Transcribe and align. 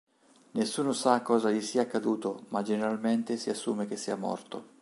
Nessuno 0.53 0.93
sa 0.93 1.21
cosa 1.21 1.51
gli 1.51 1.61
sia 1.61 1.83
accaduto 1.83 2.45
ma 2.47 2.63
generalmente 2.63 3.37
si 3.37 3.51
assume 3.51 3.85
che 3.85 3.97
sia 3.97 4.15
morto. 4.15 4.69